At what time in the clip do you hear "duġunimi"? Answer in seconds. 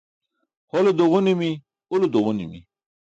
0.97-1.51